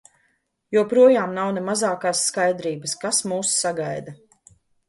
[0.77, 4.19] Joprojām nav ne mazākās skaidrības, kas mūs sagaida.